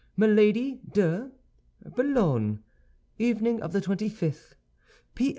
[0.17, 1.29] "MILADY DE——
[1.95, 2.63] "BOULOGNE,
[3.19, 4.55] evening of the twenty fifth.
[5.13, 5.29] "P.